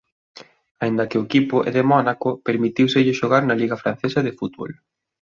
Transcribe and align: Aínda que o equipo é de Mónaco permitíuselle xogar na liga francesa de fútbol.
Aínda 0.83 1.07
que 1.09 1.19
o 1.19 1.25
equipo 1.27 1.55
é 1.69 1.71
de 1.77 1.83
Mónaco 1.91 2.29
permitíuselle 2.47 3.17
xogar 3.19 3.43
na 3.45 3.59
liga 3.61 3.81
francesa 3.83 4.19
de 4.23 4.35
fútbol. 4.39 4.71